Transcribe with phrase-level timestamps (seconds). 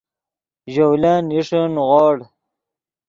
[0.73, 2.17] ژولن نیݰے نیغوڑ